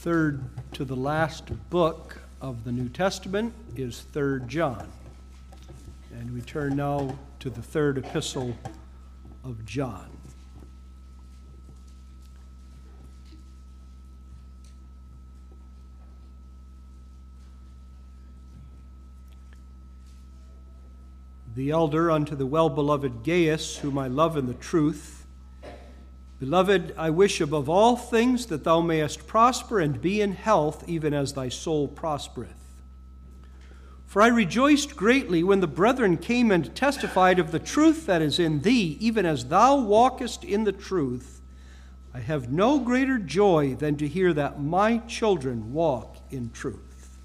[0.00, 0.42] third
[0.72, 4.90] to the last book of the New Testament is 3 John.
[6.18, 8.56] And we turn now to the third epistle
[9.44, 10.08] of John.
[21.54, 25.19] The elder unto the well beloved Gaius, whom I love in the truth,
[26.40, 31.12] Beloved, I wish above all things that thou mayest prosper and be in health, even
[31.12, 32.54] as thy soul prospereth.
[34.06, 38.38] For I rejoiced greatly when the brethren came and testified of the truth that is
[38.38, 41.42] in thee, even as thou walkest in the truth.
[42.14, 47.18] I have no greater joy than to hear that my children walk in truth.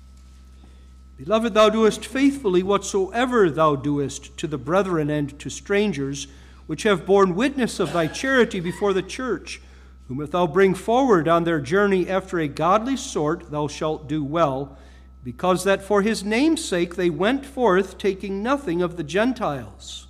[1.18, 6.28] Beloved, thou doest faithfully whatsoever thou doest to the brethren and to strangers
[6.68, 9.62] which have borne witness of thy charity before the church,
[10.08, 14.24] whom if thou bring forward on their journey after a godly sort, thou shalt do
[14.24, 14.78] well,
[15.24, 20.08] because that for his name's sake they went forth, taking nothing of the Gentiles.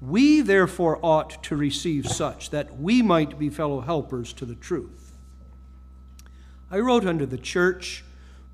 [0.00, 5.12] We therefore ought to receive such, that we might be fellow helpers to the truth.
[6.70, 8.02] I wrote unto the church,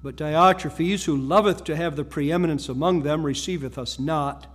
[0.02, 4.46] but Diotrephes, who loveth to have the preeminence among them, receiveth us not.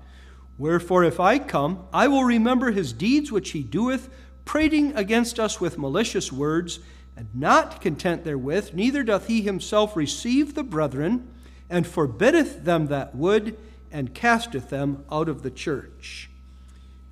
[0.58, 4.10] Wherefore, if I come, I will remember his deeds which he doeth,
[4.46, 6.80] prating against us with malicious words,
[7.16, 11.28] and not content therewith, neither doth he himself receive the brethren,
[11.70, 13.58] and forbiddeth them that would,
[13.92, 16.30] and casteth them out of the church.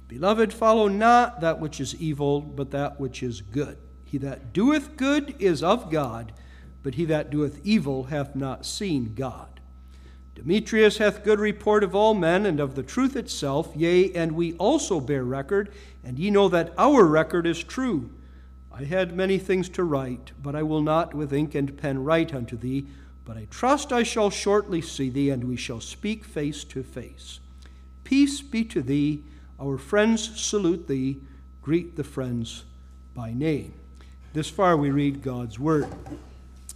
[0.07, 3.77] Beloved, follow not that which is evil, but that which is good.
[4.03, 6.33] He that doeth good is of God,
[6.83, 9.50] but he that doeth evil hath not seen God.
[10.41, 14.53] Demetrius hath good report of all men and of the truth itself, yea, and we
[14.53, 15.69] also bear record,
[16.03, 18.09] and ye know that our record is true.
[18.73, 22.33] I had many things to write, but I will not with ink and pen write
[22.33, 22.87] unto thee,
[23.23, 27.39] but I trust I shall shortly see thee, and we shall speak face to face.
[28.03, 29.21] Peace be to thee.
[29.61, 31.19] Our friends salute thee.
[31.61, 32.63] Greet the friends
[33.13, 33.75] by name.
[34.33, 35.87] This far we read God's word.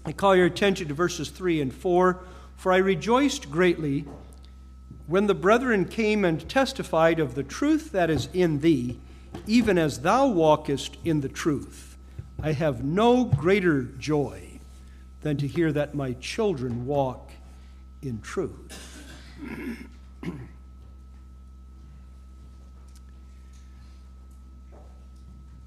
[0.05, 2.19] I call your attention to verses 3 and 4
[2.55, 4.05] for I rejoiced greatly
[5.07, 8.99] when the brethren came and testified of the truth that is in thee,
[9.45, 11.97] even as thou walkest in the truth.
[12.41, 14.59] I have no greater joy
[15.21, 17.31] than to hear that my children walk
[18.01, 19.03] in truth.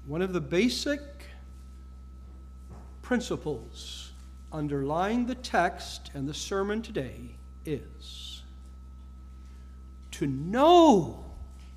[0.05, 1.01] One of the basic
[3.01, 3.98] principles
[4.51, 8.41] underlying the text and the sermon today is
[10.11, 11.23] to know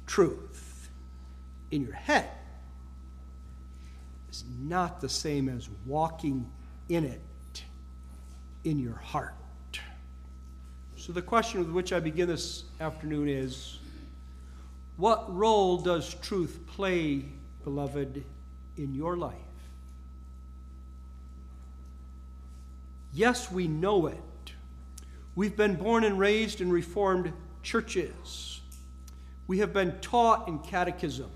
[0.06, 0.90] truth
[1.70, 2.28] in your head
[4.30, 6.50] is not the same as walking
[6.88, 7.64] in it
[8.64, 9.34] in your heart.
[10.96, 13.78] So, the question with which I begin this afternoon is
[14.96, 17.24] what role does truth play,
[17.64, 18.24] beloved,
[18.76, 19.34] in your life?
[23.12, 24.16] Yes, we know it.
[25.34, 28.60] We've been born and raised in Reformed churches.
[29.46, 31.30] We have been taught in catechism.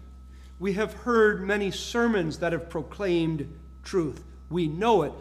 [0.59, 4.22] We have heard many sermons that have proclaimed truth.
[4.48, 5.12] We know it.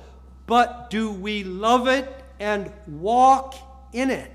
[0.48, 2.08] But do we love it
[2.40, 3.56] and walk
[3.92, 4.32] in it?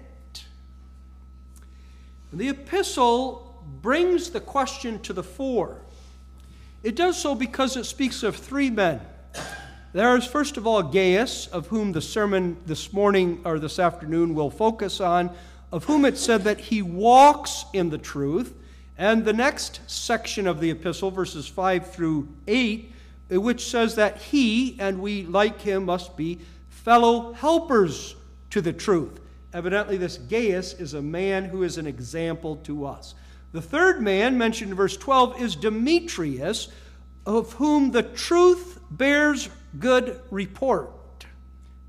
[2.33, 5.81] The epistle brings the question to the fore.
[6.83, 9.01] It does so because it speaks of three men
[9.93, 14.35] there is, first of all, Gaius, of whom the sermon this morning or this afternoon
[14.35, 15.31] will focus on,
[15.73, 18.55] of whom it said that he walks in the truth.
[18.97, 22.93] And the next section of the epistle, verses 5 through 8,
[23.33, 28.15] uh, which says that he, and we like him, must be fellow helpers
[28.51, 29.21] to the truth.
[29.53, 33.15] Evidently, this Gaius is a man who is an example to us.
[33.53, 36.69] The third man, mentioned in verse 12, is Demetrius,
[37.27, 39.49] of whom the truth bears
[39.79, 41.27] good report.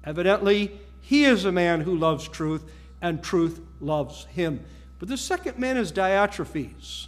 [0.04, 2.64] Evidently, he is a man who loves truth,
[3.02, 4.64] and truth loves him.
[5.00, 7.08] But the second man is Diotrephes.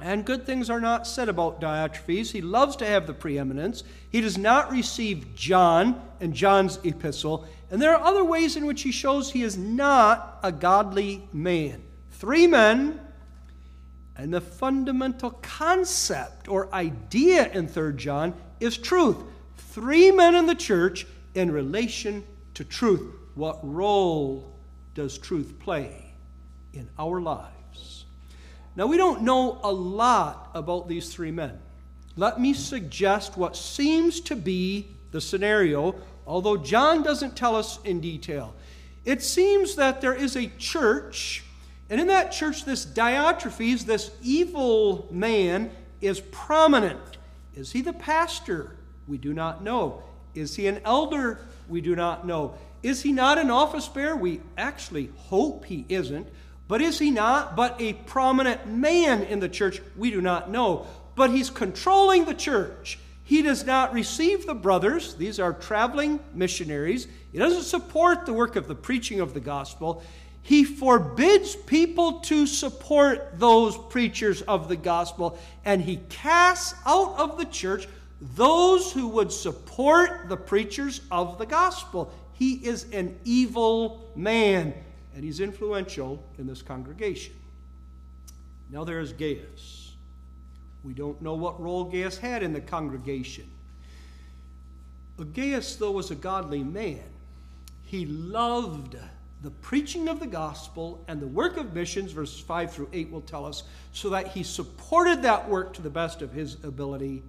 [0.00, 2.32] And good things are not said about Diotrephes.
[2.32, 3.84] He loves to have the preeminence.
[4.10, 7.46] He does not receive John and John's epistle.
[7.70, 11.82] And there are other ways in which he shows he is not a godly man.
[12.10, 13.00] Three men,
[14.16, 19.16] and the fundamental concept or idea in 3 John is truth
[19.70, 22.24] three men in the church in relation
[22.54, 23.14] to truth.
[23.34, 24.54] What role
[24.94, 26.14] does truth play
[26.72, 28.04] in our lives?
[28.76, 31.58] Now, we don't know a lot about these three men.
[32.16, 35.94] Let me suggest what seems to be the scenario
[36.26, 38.54] although John doesn't tell us in detail.
[39.04, 41.44] It seems that there is a church,
[41.90, 45.70] and in that church, this Diotrephes, this evil man,
[46.00, 47.00] is prominent.
[47.54, 48.76] Is he the pastor?
[49.06, 50.02] We do not know.
[50.34, 51.40] Is he an elder?
[51.68, 52.54] We do not know.
[52.82, 54.16] Is he not an office bearer?
[54.16, 56.26] We actually hope he isn't.
[56.68, 59.82] But is he not but a prominent man in the church?
[59.96, 60.86] We do not know.
[61.14, 62.98] But he's controlling the church.
[63.24, 67.06] He does not receive the brothers, these are traveling missionaries.
[67.30, 70.02] He doesn't support the work of the preaching of the gospel.
[70.42, 77.38] He forbids people to support those preachers of the gospel, and he casts out of
[77.38, 77.86] the church
[78.36, 82.12] those who would support the preachers of the gospel.
[82.34, 84.72] He is an evil man,
[85.14, 87.34] and he's influential in this congregation.
[88.70, 89.92] Now there is Gaius.
[90.84, 93.48] We don't know what role Gaius had in the congregation.
[95.34, 97.04] Gaius, though, was a godly man.
[97.84, 98.96] He loved
[99.42, 103.20] the preaching of the gospel and the work of missions, verses 5 through 8 will
[103.20, 107.22] tell us, so that he supported that work to the best of his ability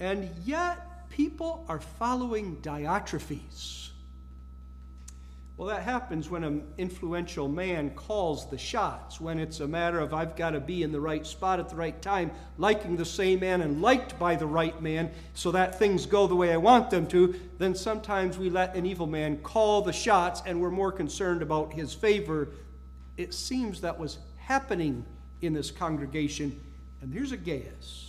[0.00, 3.90] and yet, people are following Diotrephes.
[5.56, 10.14] Well, that happens when an influential man calls the shots, when it's a matter of
[10.14, 13.40] I've got to be in the right spot at the right time, liking the same
[13.40, 16.90] man and liked by the right man, so that things go the way I want
[16.90, 17.34] them to.
[17.58, 21.72] Then sometimes we let an evil man call the shots and we're more concerned about
[21.72, 22.50] his favor.
[23.16, 25.04] It seems that was happening
[25.42, 26.60] in this congregation.
[27.02, 28.07] And here's a Gaius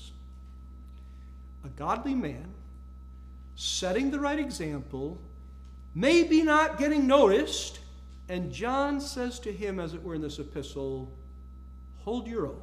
[1.63, 2.53] a godly man,
[3.55, 5.19] setting the right example,
[5.93, 7.79] maybe not getting noticed.
[8.29, 11.11] And John says to him, as it were in this epistle,
[11.97, 12.61] hold your own.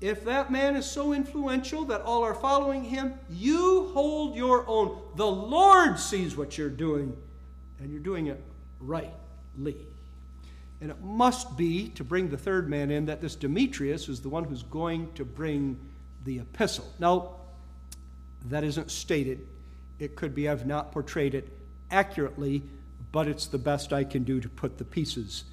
[0.00, 5.00] If that man is so influential that all are following him, you hold your own.
[5.16, 7.16] The Lord sees what you're doing,
[7.78, 8.42] and you're doing it
[8.80, 9.86] rightly.
[10.80, 14.28] And it must be, to bring the third man in, that this Demetrius is the
[14.28, 15.78] one who's going to bring
[16.24, 16.90] the epistle.
[16.98, 17.36] Now,
[18.46, 19.46] that isn't stated.
[19.98, 21.56] It could be I've not portrayed it
[21.90, 22.62] accurately,
[23.12, 25.44] but it's the best I can do to put the pieces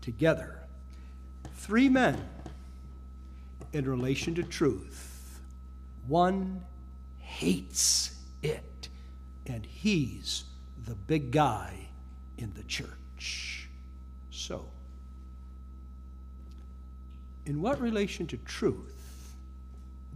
[0.00, 0.60] together.
[1.54, 2.22] Three men
[3.72, 5.40] in relation to truth.
[6.06, 6.64] One
[7.18, 8.88] hates it,
[9.46, 10.44] and he's
[10.86, 11.74] the big guy
[12.38, 13.68] in the church.
[14.30, 14.70] So,
[17.44, 18.97] in what relation to truth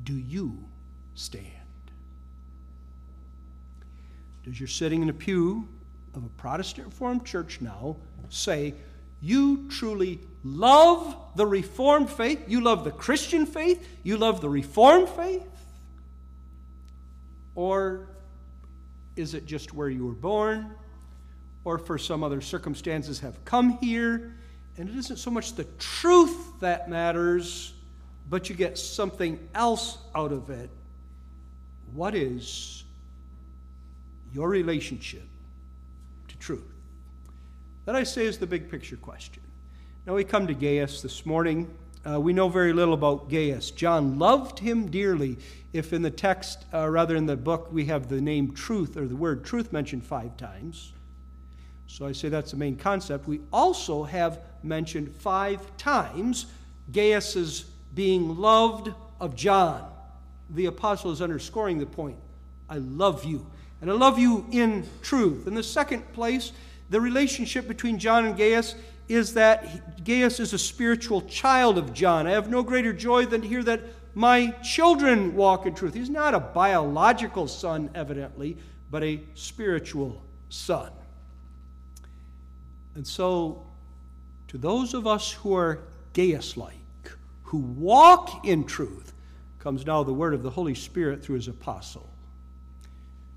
[0.05, 0.69] do you
[1.15, 1.47] stand?
[4.45, 5.69] Does your sitting in a pew
[6.15, 7.97] of a Protestant Reformed church now
[8.29, 8.75] say,
[9.21, 15.09] you truly love the Reformed faith, you love the Christian faith, you love the Reformed
[15.11, 15.47] faith?
[17.55, 18.09] Or
[19.15, 20.73] is it just where you were born?
[21.65, 24.35] Or for some other circumstances have come here?
[24.77, 27.75] And it isn't so much the truth that matters,
[28.33, 30.71] but you get something else out of it.
[31.93, 32.83] What is
[34.33, 35.29] your relationship
[36.29, 36.65] to truth?
[37.85, 39.43] That I say is the big picture question.
[40.07, 41.69] Now we come to Gaius this morning.
[42.11, 43.71] Uh, we know very little about Gaius.
[43.71, 45.37] John loved him dearly.
[45.75, 49.07] If in the text, uh, rather in the book, we have the name truth or
[49.07, 50.95] the word truth mentioned five times.
[51.87, 53.29] So I say that's the main concept.
[53.29, 56.47] We also have mentioned five times
[56.91, 59.89] Gaius's being loved of John.
[60.51, 62.17] The apostle is underscoring the point
[62.69, 63.47] I love you
[63.83, 65.49] and I love you in truth.
[65.49, 66.53] In the second place,
[66.89, 68.77] the relationship between John and Gaius
[69.09, 72.29] is that Gaius is a spiritual child of John.
[72.29, 73.83] I have no greater joy than to hear that
[74.15, 75.95] my children walk in truth.
[75.95, 78.57] He's not a biological son, evidently,
[78.91, 80.93] but a spiritual son.
[82.95, 83.67] And so,
[84.49, 85.81] to those of us who are
[86.13, 86.77] Gaius like,
[87.53, 89.13] who walk in truth,
[89.59, 92.09] comes now the word of the Holy Spirit through his apostle.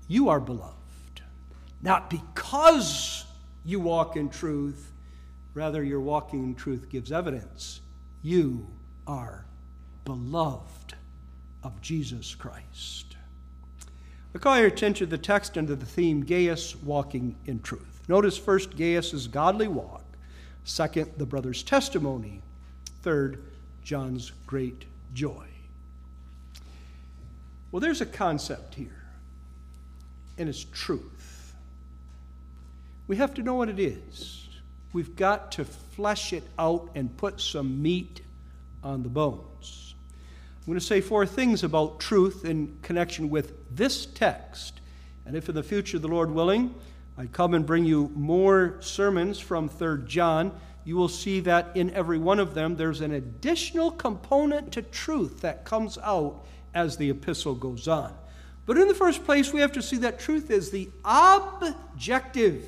[0.08, 1.20] You are beloved,
[1.82, 3.26] not because
[3.62, 4.90] you walk in truth,
[5.52, 7.82] rather, your walking in truth gives evidence.
[8.22, 8.66] You
[9.06, 9.44] are
[10.06, 10.94] beloved
[11.62, 13.18] of Jesus Christ.
[14.34, 18.00] I call your attention to the text under the theme Gaius walking in truth.
[18.08, 20.06] Notice first Gaius's godly walk,
[20.64, 22.40] second, the brother's testimony,
[23.02, 23.42] third,
[23.86, 25.46] John's great joy.
[27.70, 29.04] Well, there's a concept here
[30.36, 31.54] and its truth.
[33.06, 34.48] We have to know what it is.
[34.92, 38.22] We've got to flesh it out and put some meat
[38.82, 39.94] on the bones.
[40.58, 44.80] I'm going to say four things about truth in connection with this text,
[45.24, 46.74] And if in the future, the Lord willing,
[47.16, 50.52] I come and bring you more sermons from 3rd John,
[50.86, 55.40] you will see that in every one of them there's an additional component to truth
[55.40, 58.14] that comes out as the epistle goes on.
[58.66, 62.64] But in the first place, we have to see that truth is the objective,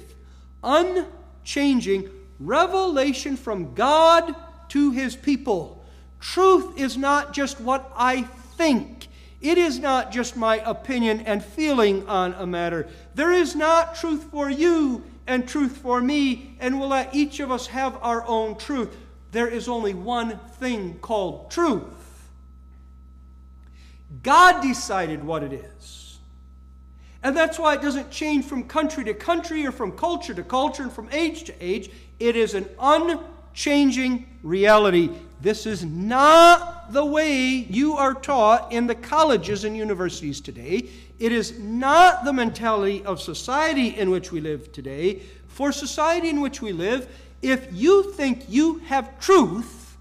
[0.65, 2.11] unchanging
[2.41, 4.35] revelation from God
[4.71, 5.85] to his people.
[6.19, 8.23] Truth is not just what I
[8.57, 9.07] think.
[9.41, 12.89] It is not just my opinion and feeling on a matter.
[13.15, 17.53] There is not truth for you and truth for me, and we'll let each of
[17.53, 18.97] us have our own truth.
[19.31, 21.85] There is only one thing called truth.
[24.23, 26.19] God decided what it is.
[27.23, 30.83] And that's why it doesn't change from country to country or from culture to culture
[30.85, 31.91] and from age to age.
[32.19, 35.11] It is an unchanging reality.
[35.43, 40.89] This is not the way you are taught in the colleges and universities today.
[41.19, 45.23] It is not the mentality of society in which we live today.
[45.49, 47.09] For society in which we live,
[47.43, 49.97] if you think you have truth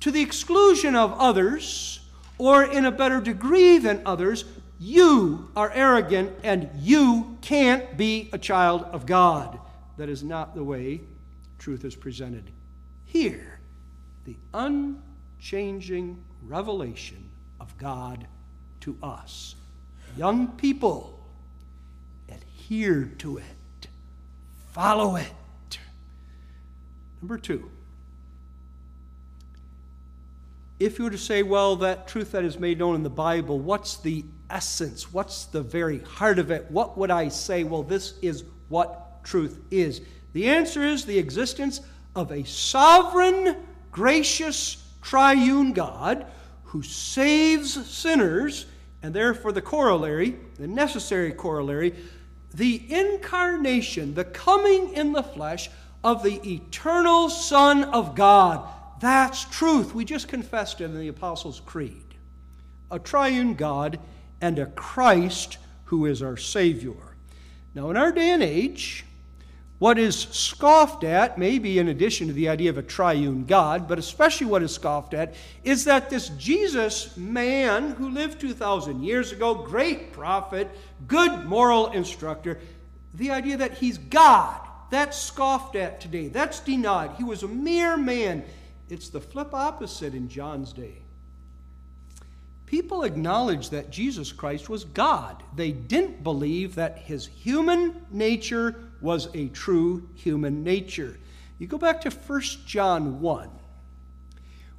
[0.00, 2.00] to the exclusion of others
[2.38, 4.44] or in a better degree than others,
[4.78, 9.58] you are arrogant and you can't be a child of God.
[9.96, 11.00] That is not the way
[11.58, 12.50] truth is presented
[13.04, 13.58] here.
[14.24, 14.36] The
[15.38, 17.30] unchanging revelation
[17.60, 18.26] of God
[18.80, 19.54] to us.
[20.16, 21.20] Young people,
[22.28, 23.88] adhere to it,
[24.72, 25.78] follow it.
[27.22, 27.70] Number two,
[30.80, 33.60] if you were to say, well, that truth that is made known in the Bible,
[33.60, 35.12] what's the essence?
[35.12, 36.66] What's the very heart of it?
[36.68, 37.62] What would I say?
[37.62, 40.00] Well, this is what truth is?
[40.32, 41.80] The answer is the existence
[42.14, 43.56] of a sovereign,
[43.90, 46.26] gracious, triune God
[46.64, 48.66] who saves sinners,
[49.02, 51.94] and therefore the corollary, the necessary corollary,
[52.54, 55.70] the incarnation, the coming in the flesh
[56.04, 58.68] of the eternal Son of God.
[59.00, 59.94] That's truth.
[59.94, 62.16] We just confessed it in the Apostles' Creed.
[62.90, 63.98] A triune God
[64.40, 67.16] and a Christ who is our Savior.
[67.74, 69.04] Now, in our day and age,
[69.78, 73.98] what is scoffed at, maybe in addition to the idea of a triune God, but
[73.98, 79.54] especially what is scoffed at, is that this Jesus man who lived 2,000 years ago,
[79.54, 80.68] great prophet,
[81.06, 82.58] good moral instructor,
[83.14, 86.28] the idea that he's God, that's scoffed at today.
[86.28, 87.12] That's denied.
[87.16, 88.44] He was a mere man.
[88.88, 91.02] It's the flip opposite in John's day.
[92.66, 95.42] People acknowledged that Jesus Christ was God.
[95.54, 101.18] They didn't believe that his human nature was a true human nature.
[101.58, 103.50] You go back to 1 John 1.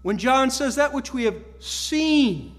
[0.01, 2.55] When John says that which we have seen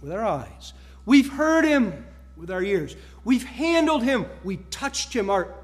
[0.00, 0.72] with our eyes,
[1.04, 2.06] we've heard him
[2.36, 5.54] with our ears, we've handled him, we touched him, our,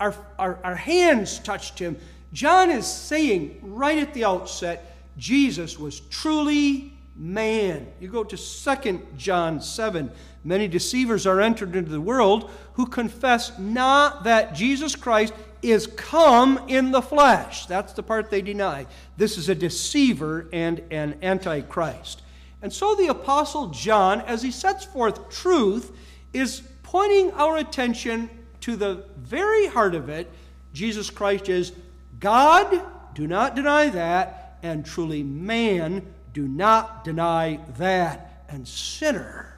[0.00, 1.96] our, our, our hands touched him.
[2.32, 7.86] John is saying right at the outset, Jesus was truly man.
[8.00, 10.10] You go to 2 John 7.
[10.44, 15.32] Many deceivers are entered into the world who confess not that Jesus Christ
[15.62, 17.64] is come in the flesh.
[17.66, 18.86] That's the part they deny.
[19.16, 22.20] This is a deceiver and an antichrist.
[22.60, 25.96] And so the Apostle John, as he sets forth truth,
[26.34, 28.28] is pointing our attention
[28.60, 30.30] to the very heart of it.
[30.74, 31.72] Jesus Christ is
[32.20, 32.82] God,
[33.14, 38.44] do not deny that, and truly man, do not deny that.
[38.48, 39.53] And sinner,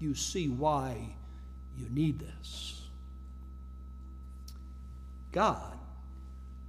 [0.00, 1.14] you see why
[1.76, 2.82] you need this.
[5.30, 5.78] God,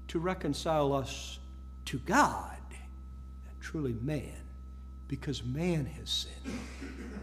[0.10, 1.40] to reconcile us
[1.86, 4.44] to God, and truly man,
[5.08, 6.60] because man has sinned.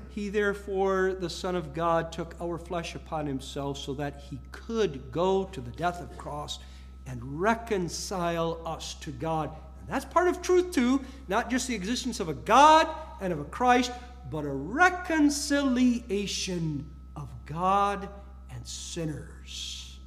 [0.08, 5.12] He, therefore, the Son of God, took our flesh upon himself so that he could
[5.12, 6.58] go to the death of cross
[7.06, 9.50] and reconcile us to God.
[9.80, 12.88] And that's part of truth, too, not just the existence of a God
[13.20, 13.92] and of a Christ,
[14.30, 16.84] but a reconciliation
[17.16, 18.08] of God
[18.50, 19.98] and sinners,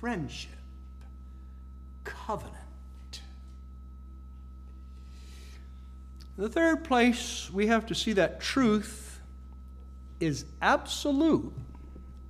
[0.00, 0.50] friendship,
[2.04, 2.56] covenant.
[6.36, 9.20] In the third place, we have to see that truth
[10.18, 11.52] is absolute,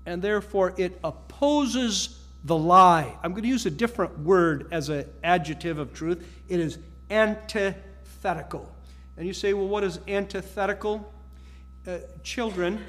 [0.07, 3.17] and therefore it opposes the lie.
[3.23, 6.27] I'm going to use a different word as an adjective of truth.
[6.49, 6.79] It is
[7.11, 8.72] antithetical.
[9.17, 11.13] And you say, well, what is antithetical?
[11.87, 12.83] Uh, children,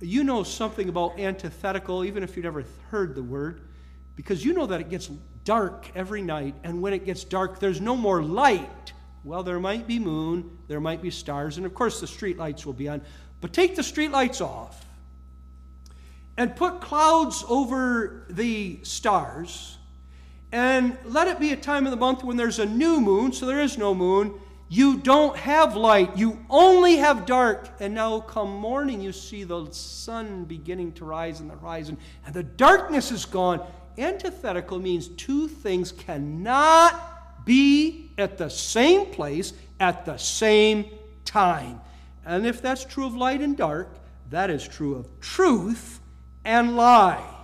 [0.00, 3.60] you know something about antithetical, even if you've never heard the word,
[4.14, 5.08] because you know that it gets
[5.44, 8.92] dark every night, and when it gets dark, there's no more light.
[9.24, 12.64] Well, there might be moon, there might be stars, and of course the street lights
[12.64, 13.02] will be on.
[13.40, 14.84] But take the street lights off,
[16.36, 19.78] and put clouds over the stars
[20.52, 23.46] and let it be a time of the month when there's a new moon, so
[23.46, 24.32] there is no moon,
[24.68, 26.16] you don't have light.
[26.16, 27.68] You only have dark.
[27.78, 32.34] And now, come morning, you see the sun beginning to rise in the horizon, and
[32.34, 33.64] the darkness is gone.
[33.96, 40.86] Antithetical means two things cannot be at the same place at the same
[41.24, 41.80] time.
[42.24, 43.88] And if that's true of light and dark,
[44.30, 46.00] that is true of truth
[46.44, 47.35] and lie.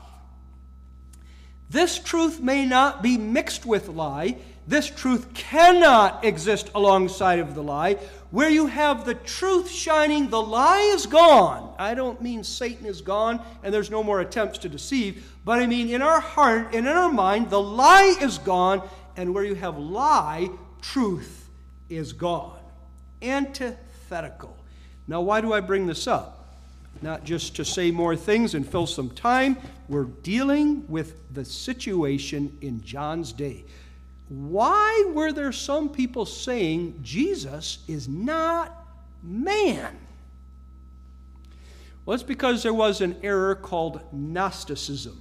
[1.72, 4.36] This truth may not be mixed with lie
[4.66, 7.94] this truth cannot exist alongside of the lie.
[8.30, 11.74] Where you have the truth shining, the lie is gone.
[11.78, 15.66] I don't mean Satan is gone and there's no more attempts to deceive, but I
[15.66, 19.56] mean in our heart and in our mind, the lie is gone, and where you
[19.56, 20.48] have lie,
[20.80, 21.50] truth
[21.90, 22.58] is gone.
[23.20, 24.56] Antithetical.
[25.08, 26.41] Now, why do I bring this up?
[27.02, 29.56] Not just to say more things and fill some time.
[29.88, 33.64] We're dealing with the situation in John's day
[34.32, 38.86] why were there some people saying Jesus is not
[39.22, 39.98] man?
[42.04, 45.20] Well, it's because there was an error called Gnosticism.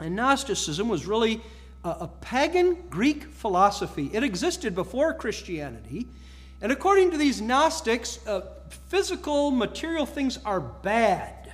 [0.00, 1.42] And Gnosticism was really
[1.84, 4.10] a, a pagan Greek philosophy.
[4.14, 6.08] It existed before Christianity.
[6.60, 8.42] And according to these Gnostics, uh,
[8.88, 11.52] physical, material things are bad.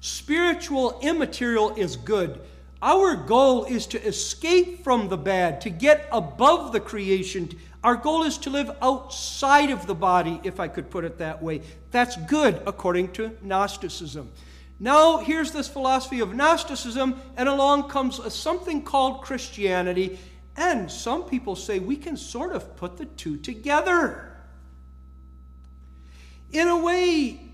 [0.00, 2.40] Spiritual, immaterial is good.
[2.82, 7.48] Our goal is to escape from the bad, to get above the creation.
[7.82, 11.42] Our goal is to live outside of the body, if I could put it that
[11.42, 11.62] way.
[11.90, 14.30] That's good according to Gnosticism.
[14.78, 20.18] Now, here's this philosophy of Gnosticism, and along comes something called Christianity.
[20.56, 24.32] And some people say we can sort of put the two together.
[26.52, 27.46] In a way,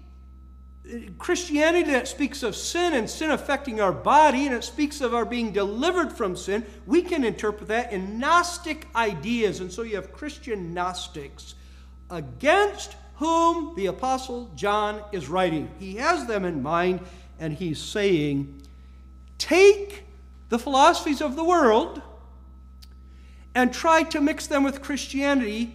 [1.19, 5.25] Christianity that speaks of sin and sin affecting our body, and it speaks of our
[5.25, 9.61] being delivered from sin, we can interpret that in Gnostic ideas.
[9.61, 11.55] And so you have Christian Gnostics
[12.11, 15.71] against whom the Apostle John is writing.
[15.79, 17.01] He has them in mind,
[17.39, 18.63] and he's saying,
[19.39, 20.05] Take
[20.49, 22.03] the philosophies of the world
[23.55, 25.73] and try to mix them with Christianity,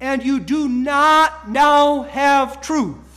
[0.00, 3.10] and you do not now have truth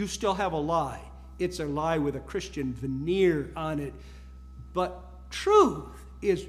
[0.00, 1.02] you still have a lie.
[1.38, 3.92] It's a lie with a Christian veneer on it.
[4.72, 4.98] But
[5.30, 5.84] truth
[6.22, 6.46] is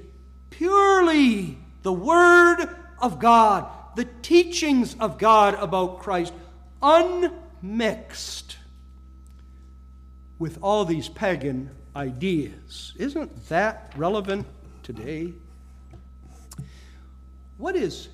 [0.48, 2.66] purely the Word
[3.00, 6.32] of God, the teachings of God about Christ,
[6.82, 8.56] unmixed
[10.38, 12.94] with all these pagan ideas.
[12.96, 14.46] Isn't that relevant
[14.82, 15.34] today?
[17.62, 18.08] What is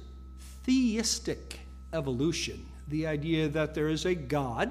[0.65, 1.61] theistic
[1.95, 2.67] evolution?
[2.89, 4.71] The idea that there is a God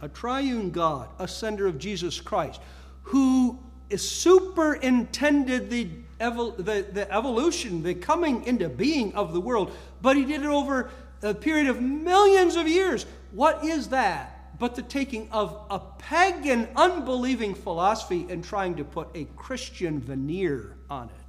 [0.00, 2.60] a triune God, a sender of Jesus Christ,
[3.04, 3.60] who
[3.94, 5.88] superintended the,
[6.20, 10.48] evol- the, the evolution, the coming into being of the world, but he did it
[10.48, 10.90] over
[11.22, 13.06] a period of millions of years.
[13.30, 14.58] What is that?
[14.58, 20.74] But the taking of a pagan, unbelieving philosophy and trying to put a Christian veneer
[20.90, 21.21] on it.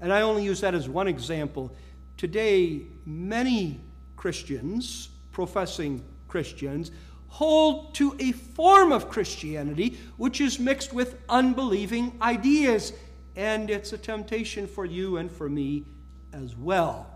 [0.00, 1.74] And I only use that as one example.
[2.16, 3.80] Today, many
[4.16, 6.90] Christians, professing Christians,
[7.28, 12.92] hold to a form of Christianity which is mixed with unbelieving ideas.
[13.36, 15.84] And it's a temptation for you and for me
[16.32, 17.06] as well.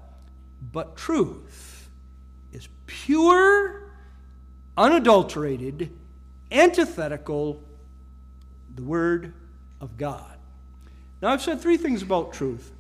[0.73, 1.89] But truth
[2.53, 3.91] is pure,
[4.77, 5.91] unadulterated,
[6.53, 7.63] antithetical,
[8.75, 9.33] the Word
[9.81, 10.32] of God.
[11.23, 12.73] Now, I've said three things about truth.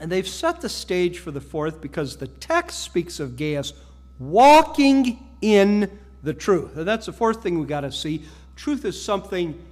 [0.00, 3.74] And they've set the stage for the fourth because the text speaks of Gaius
[4.18, 6.70] walking in the truth.
[6.74, 8.24] that's the fourth thing we've got to see.
[8.56, 9.62] Truth is something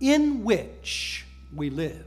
[0.00, 2.06] in which we live.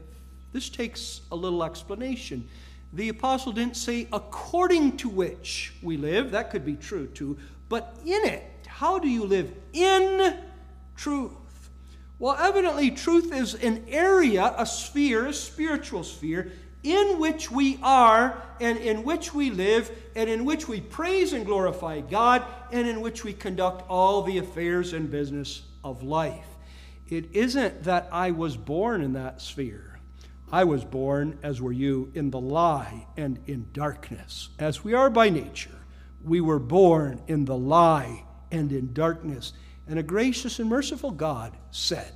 [0.52, 2.48] This takes a little explanation.
[2.92, 7.96] The apostle didn't say according to which we live, that could be true too, but
[8.04, 8.44] in it.
[8.66, 10.38] How do you live in
[10.96, 11.32] truth?
[12.20, 16.52] Well, evidently, truth is an area, a sphere, a spiritual sphere,
[16.82, 21.46] in which we are and in which we live and in which we praise and
[21.46, 26.46] glorify God and in which we conduct all the affairs and business of life.
[27.08, 29.98] It isn't that I was born in that sphere.
[30.52, 34.50] I was born, as were you, in the lie and in darkness.
[34.58, 35.78] As we are by nature,
[36.22, 39.54] we were born in the lie and in darkness.
[39.90, 42.12] And a gracious and merciful God said,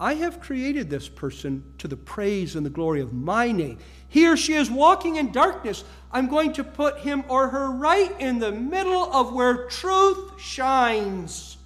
[0.00, 3.78] I have created this person to the praise and the glory of my name.
[4.08, 5.84] He or she is walking in darkness.
[6.10, 11.58] I'm going to put him or her right in the middle of where truth shines.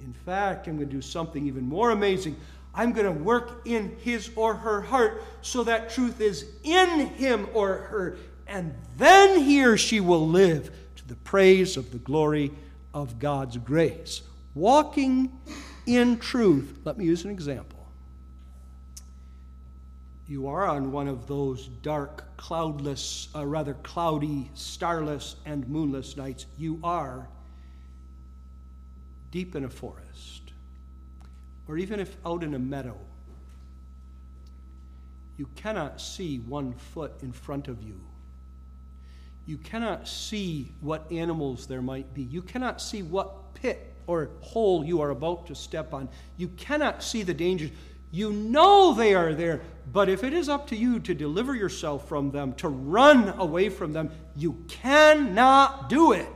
[0.00, 2.34] In fact, I'm going to do something even more amazing.
[2.74, 7.48] I'm going to work in his or her heart so that truth is in him
[7.54, 8.16] or her,
[8.48, 12.50] and then he or she will live to the praise of the glory
[12.92, 14.22] of God's grace.
[14.54, 15.32] Walking
[15.86, 16.78] in truth.
[16.84, 17.86] Let me use an example.
[20.28, 26.46] You are on one of those dark, cloudless, uh, rather cloudy, starless, and moonless nights.
[26.56, 27.28] You are
[29.30, 30.52] deep in a forest,
[31.66, 32.96] or even if out in a meadow.
[35.38, 38.00] You cannot see one foot in front of you.
[39.44, 42.22] You cannot see what animals there might be.
[42.22, 46.08] You cannot see what pit or hole you are about to step on.
[46.36, 47.70] You cannot see the dangers.
[48.10, 52.08] You know they are there, but if it is up to you to deliver yourself
[52.08, 56.28] from them, to run away from them, you cannot do it.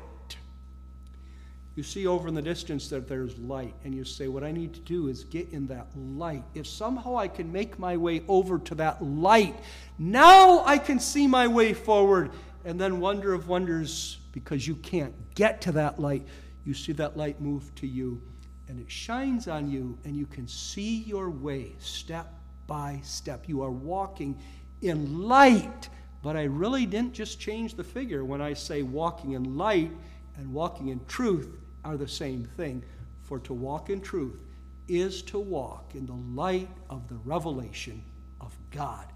[1.76, 4.72] You see over in the distance that there's light, and you say, What I need
[4.72, 6.42] to do is get in that light.
[6.54, 9.54] If somehow I can make my way over to that light,
[9.98, 12.30] now I can see my way forward.
[12.64, 16.26] And then, wonder of wonders, because you can't get to that light,
[16.66, 18.20] you see that light move to you
[18.68, 22.32] and it shines on you, and you can see your way step
[22.66, 23.48] by step.
[23.48, 24.36] You are walking
[24.82, 25.88] in light.
[26.22, 29.92] But I really didn't just change the figure when I say walking in light
[30.36, 31.48] and walking in truth
[31.84, 32.82] are the same thing.
[33.22, 34.40] For to walk in truth
[34.88, 38.02] is to walk in the light of the revelation
[38.40, 39.06] of God.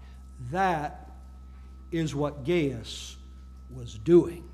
[0.51, 1.11] That
[1.91, 3.17] is what Gaius
[3.69, 4.49] was doing.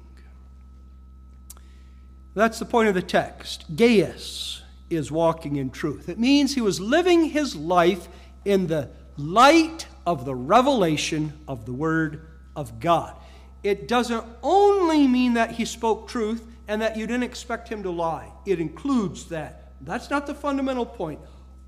[2.38, 3.66] That's the point of the text.
[3.76, 6.08] Gaius is walking in truth.
[6.08, 8.08] It means he was living his life
[8.46, 13.16] in the light of the revelation of the Word of God.
[13.64, 17.90] It doesn't only mean that he spoke truth and that you didn't expect him to
[17.90, 19.74] lie, it includes that.
[19.82, 21.20] That's not the fundamental point.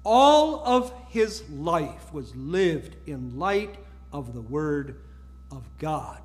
[0.04, 3.76] All of his life was lived in light
[4.14, 5.02] of the Word
[5.52, 6.22] of God.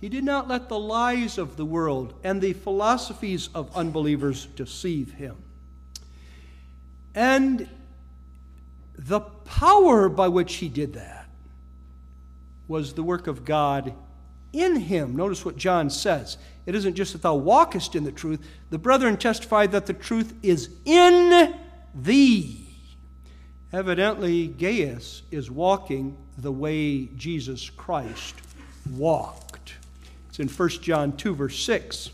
[0.00, 5.12] He did not let the lies of the world and the philosophies of unbelievers deceive
[5.12, 5.36] him.
[7.14, 7.68] And
[8.98, 11.28] the power by which he did that
[12.68, 13.94] was the work of God
[14.52, 15.16] in him.
[15.16, 16.38] Notice what John says.
[16.66, 18.40] It isn't just that thou walkest in the truth.
[18.70, 21.54] The brethren testify that the truth is in
[21.94, 22.60] thee.
[23.72, 28.34] Evidently, Gaius is walking the way Jesus Christ
[28.92, 29.43] walked.
[30.34, 32.10] It's in 1 John 2, verse 6,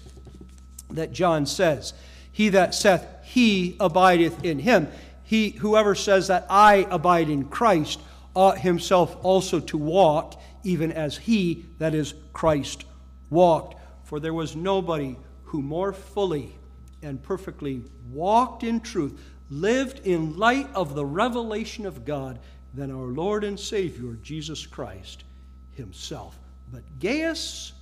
[0.90, 1.94] that John says,
[2.30, 4.88] He that saith, He abideth in him.
[5.24, 7.98] He, whoever says that I abide in Christ,
[8.37, 12.85] ought himself also to walk, even as he, that is Christ,
[13.30, 13.80] walked.
[14.04, 16.54] For there was nobody who more fully
[17.00, 22.38] and perfectly walked in truth, lived in light of the revelation of God,
[22.74, 25.24] than our Lord and Savior, Jesus Christ
[25.72, 26.38] himself.
[26.70, 27.72] But Gaius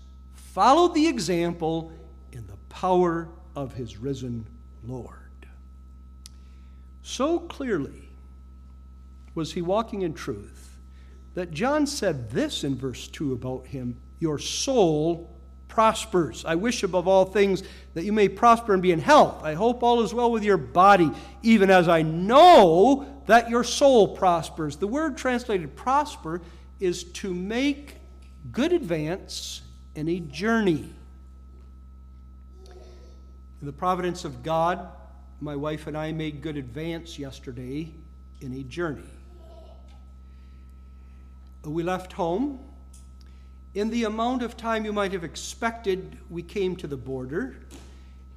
[0.59, 1.92] followed the example
[2.33, 4.44] in the power of his risen
[4.83, 5.47] Lord.
[7.01, 8.09] So clearly
[9.37, 10.77] was he walking in truth
[11.35, 16.44] that John said this in verse 2 about him Your soul prospers.
[16.44, 17.62] I wish above all things
[17.94, 19.44] that you may prosper and be in health.
[19.44, 21.09] I hope all is well with your body,
[21.44, 24.75] even as I know that your soul prospers.
[24.75, 26.40] The word translated prosper
[26.81, 27.94] is to make
[28.51, 29.62] good advance
[29.98, 30.88] in a journey.
[33.61, 34.87] In the providence of God,
[35.40, 37.92] my wife and I made good advance yesterday
[38.40, 39.02] in a journey.
[41.64, 42.61] We left home.
[43.74, 47.56] In the amount of time you might have expected, we came to the border.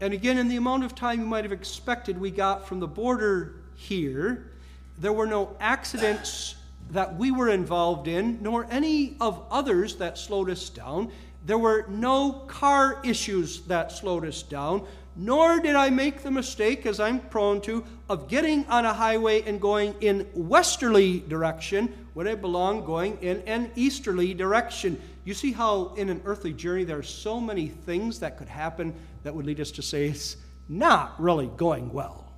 [0.02, 2.88] And again, in the amount of time you might have expected, we got from the
[2.88, 4.52] border here.
[4.98, 6.56] There were no accidents
[6.90, 11.12] that we were involved in, nor any of others that slowed us down.
[11.46, 16.86] There were no car issues that slowed us down, nor did I make the mistake,
[16.86, 22.28] as I'm prone to, of getting on a highway and going in westerly direction when
[22.28, 25.02] I belong going in an easterly direction.
[25.26, 28.94] You see how in an earthly journey there are so many things that could happen
[29.24, 30.38] that would lead us to say it's
[30.70, 32.32] not really going well.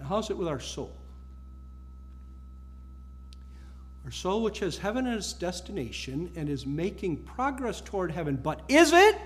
[0.00, 0.94] Now, how's it with our soul?
[4.06, 8.60] Our soul, which has heaven as its destination and is making progress toward heaven, but
[8.68, 9.18] is it?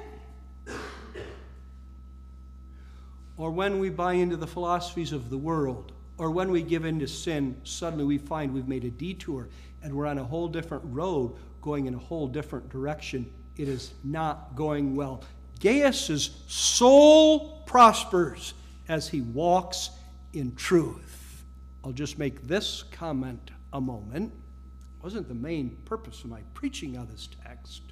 [3.36, 6.98] Or when we buy into the philosophies of the world, or when we give in
[7.00, 9.50] to sin, suddenly we find we've made a detour
[9.82, 13.30] and we're on a whole different road going in a whole different direction.
[13.58, 15.22] It is not going well.
[15.58, 18.54] Gaius's soul prospers
[18.88, 19.90] as he walks
[20.32, 21.44] in truth.
[21.84, 24.32] I'll just make this comment a moment.
[25.02, 27.82] Wasn't the main purpose of my preaching on this text.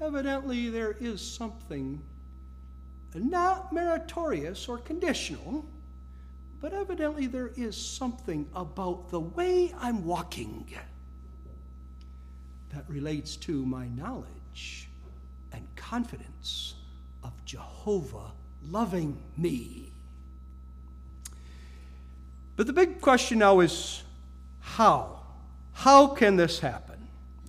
[0.00, 2.02] Evidently, there is something
[3.14, 5.64] not meritorious or conditional,
[6.60, 10.66] but evidently there is something about the way I'm walking
[12.74, 14.88] that relates to my knowledge
[15.52, 16.74] and confidence
[17.22, 18.32] of Jehovah
[18.68, 19.92] loving me.
[22.56, 24.02] But the big question now is
[24.60, 25.15] how?
[25.76, 26.96] How can this happen?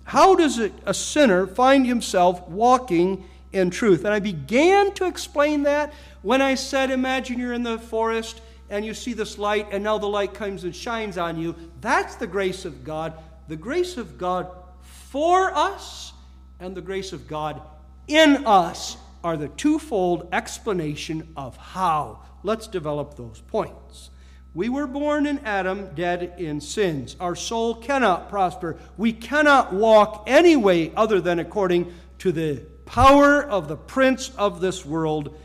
[0.04, 4.04] How does a sinner find himself walking in truth?
[4.04, 8.84] And I began to explain that when I said, Imagine you're in the forest and
[8.84, 11.56] you see this light, and now the light comes and shines on you.
[11.80, 13.14] That's the grace of God.
[13.48, 14.50] The grace of God
[14.82, 16.12] for us
[16.60, 17.62] and the grace of God
[18.08, 22.20] in us are the twofold explanation of how.
[22.42, 24.10] Let's develop those points.
[24.58, 27.14] We were born in Adam, dead in sins.
[27.20, 28.76] Our soul cannot prosper.
[28.96, 34.60] We cannot walk any way other than according to the power of the prince of
[34.60, 35.38] this world,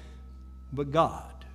[0.73, 1.45] but God.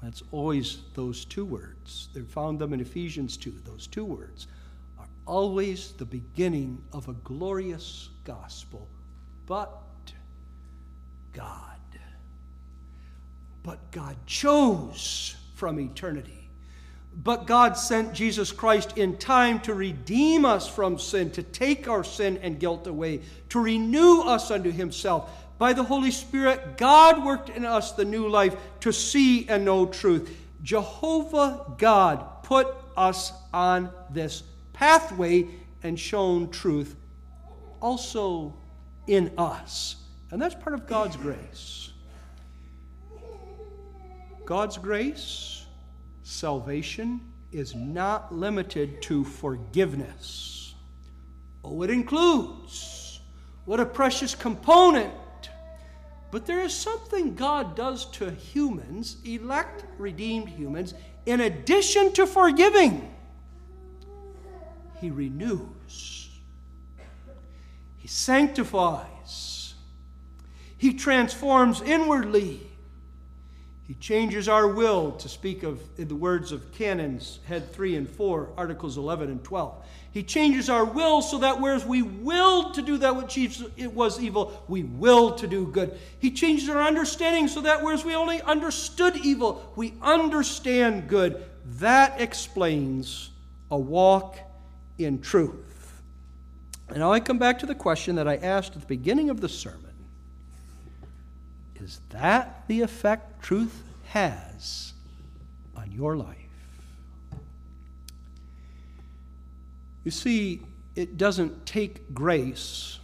[0.00, 2.10] That's always those two words.
[2.14, 3.62] They found them in Ephesians 2.
[3.64, 4.46] Those two words
[5.00, 8.86] are always the beginning of a glorious gospel.
[9.46, 9.72] But
[11.32, 11.80] God.
[13.64, 16.48] But God chose from eternity.
[17.14, 22.02] But God sent Jesus Christ in time to redeem us from sin, to take our
[22.02, 23.20] sin and guilt away,
[23.50, 25.30] to renew us unto Himself.
[25.58, 29.84] By the Holy Spirit, God worked in us the new life to see and know
[29.84, 30.34] truth.
[30.62, 34.42] Jehovah God put us on this
[34.72, 35.46] pathway
[35.82, 36.96] and shown truth
[37.82, 38.54] also
[39.06, 39.96] in us.
[40.30, 41.89] And that's part of God's grace.
[44.50, 45.64] God's grace,
[46.24, 47.20] salvation,
[47.52, 50.74] is not limited to forgiveness.
[51.62, 53.20] Oh, it includes.
[53.64, 55.12] What a precious component.
[56.32, 60.94] But there is something God does to humans, elect, redeemed humans,
[61.26, 63.08] in addition to forgiving.
[65.00, 66.28] He renews,
[67.98, 69.74] He sanctifies,
[70.76, 72.66] He transforms inwardly.
[73.90, 78.08] He changes our will to speak of, in the words of canons, head 3 and
[78.08, 79.84] 4, articles 11 and 12.
[80.12, 84.20] He changes our will so that whereas we willed to do that which it was
[84.20, 85.98] evil, we will to do good.
[86.20, 91.42] He changes our understanding so that whereas we only understood evil, we understand good.
[91.80, 93.30] That explains
[93.72, 94.38] a walk
[94.98, 96.00] in truth.
[96.90, 99.40] And now I come back to the question that I asked at the beginning of
[99.40, 99.89] the sermon
[101.80, 104.92] is that the effect truth has
[105.76, 106.36] on your life?
[110.04, 110.62] You see,
[110.94, 112.98] it doesn't take grace.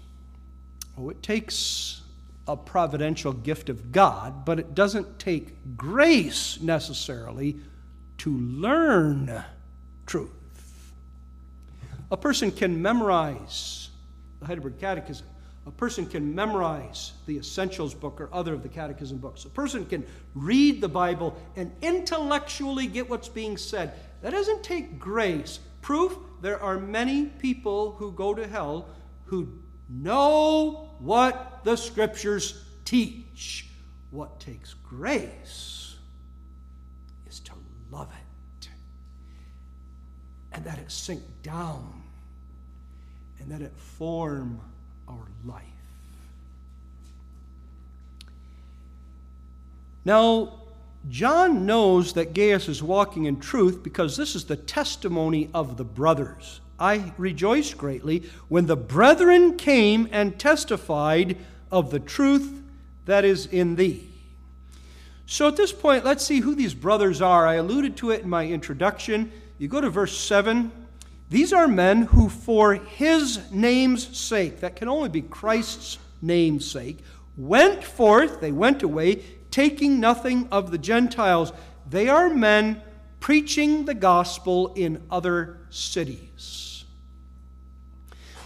[0.98, 2.02] Oh, it takes
[2.48, 7.58] a providential gift of God, but it doesn't take grace necessarily
[8.18, 9.44] to learn
[10.06, 10.30] truth.
[12.10, 13.90] A person can memorize
[14.40, 15.26] the Heidelberg Catechism
[15.66, 19.44] a person can memorize the Essentials book or other of the Catechism books.
[19.44, 23.92] A person can read the Bible and intellectually get what's being said.
[24.22, 25.58] That doesn't take grace.
[25.82, 28.88] Proof there are many people who go to hell
[29.24, 33.68] who know what the Scriptures teach.
[34.10, 35.96] What takes grace
[37.26, 37.52] is to
[37.90, 38.68] love it
[40.52, 42.02] and that it sink down
[43.40, 44.60] and that it form
[45.08, 45.62] our life.
[50.04, 50.52] Now,
[51.08, 55.84] John knows that Gaius is walking in truth because this is the testimony of the
[55.84, 56.60] brothers.
[56.78, 61.36] I rejoiced greatly when the brethren came and testified
[61.70, 62.62] of the truth
[63.06, 64.08] that is in thee.
[65.26, 67.46] So at this point, let's see who these brothers are.
[67.46, 69.32] I alluded to it in my introduction.
[69.58, 70.70] You go to verse 7.
[71.28, 76.98] These are men who, for his name's sake, that can only be Christ's name's sake,
[77.36, 81.52] went forth, they went away, taking nothing of the Gentiles.
[81.88, 82.80] They are men
[83.20, 86.84] preaching the gospel in other cities.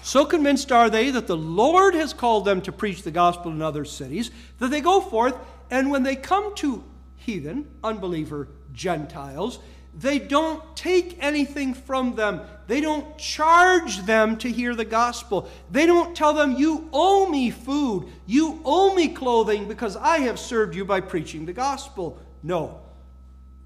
[0.02, 3.62] So convinced are they that the Lord has called them to preach the gospel in
[3.62, 5.36] other cities that they go forth,
[5.70, 6.82] and when they come to
[7.16, 9.58] heathen, unbeliever Gentiles,
[9.94, 12.42] They don't take anything from them.
[12.68, 15.50] They don't charge them to hear the gospel.
[15.70, 18.07] They don't tell them, You owe me food.
[18.26, 22.18] You owe me clothing because I have served you by preaching the gospel.
[22.42, 22.81] No.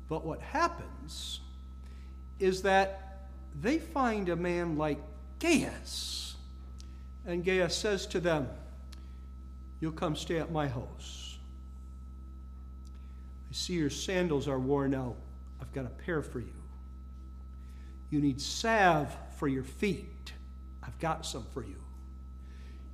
[0.09, 1.41] But what happens
[2.39, 3.29] is that
[3.61, 4.99] they find a man like
[5.39, 6.37] Gaius.
[7.27, 8.49] And Gaius says to them,
[9.81, 11.37] You'll come stay at my house.
[13.51, 15.17] I see your sandals are worn out.
[15.65, 16.53] I've got a pair for you.
[18.11, 20.35] You need salve for your feet.
[20.83, 21.83] I've got some for you.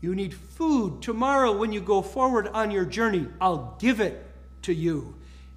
[0.00, 3.26] You need food tomorrow when you go forward on your journey.
[3.40, 4.24] I'll give it
[4.62, 5.16] to you.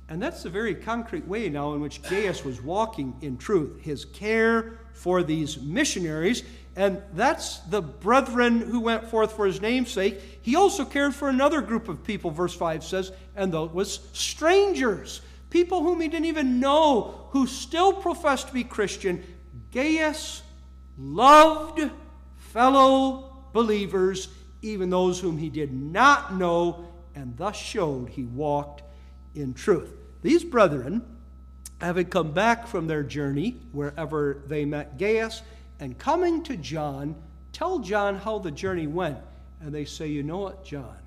[0.10, 3.80] And that's the very concrete way now in which Gaius was walking in truth.
[3.80, 6.44] His care for these missionaries,
[6.76, 10.20] and that's the brethren who went forth for his name's sake.
[10.42, 15.22] He also cared for another group of people, verse 5 says, and those was strangers,
[15.54, 19.24] people whom he didn't even know, who still professed to be Christian.
[19.72, 20.42] Gaius
[20.98, 21.92] loved
[22.38, 24.30] fellow believers,
[24.64, 28.82] even those whom he did not know, and thus showed he walked
[29.36, 29.92] in truth.
[30.24, 31.04] These brethren,
[31.80, 35.44] having come back from their journey wherever they met Gaius,
[35.80, 37.16] and coming to John,
[37.52, 39.20] tell John how the journey went.
[39.62, 40.98] And they say, You know what, John?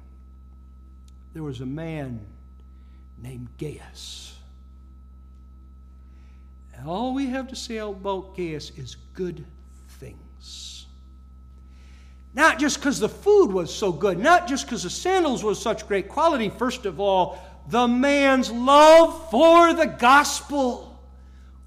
[1.35, 2.21] There was a man
[3.21, 4.36] named Gaius.
[6.87, 9.45] All we have to say about Gaius is good
[9.89, 10.87] things.
[12.35, 15.89] Not just because the food was so good, not just because the sandals was such
[15.89, 16.51] great quality.
[16.51, 21.03] First of all, the man's love for the gospel